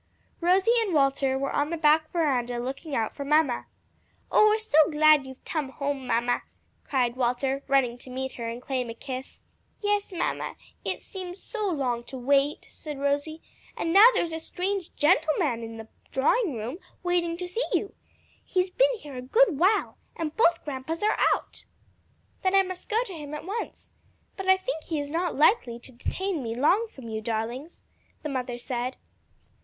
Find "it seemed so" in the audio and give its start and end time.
10.83-11.69